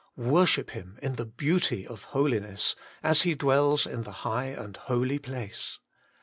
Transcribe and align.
Worship 0.17 0.71
Him 0.71 0.97
in 1.03 1.13
the 1.13 1.27
beauty 1.27 1.85
of 1.85 2.05
holiness, 2.05 2.75
as 3.03 3.21
He 3.21 3.35
dwells 3.35 3.85
in 3.85 4.01
the 4.01 4.11
high 4.25 4.45
and 4.45 4.75
holy 4.75 5.19
place. 5.19 5.77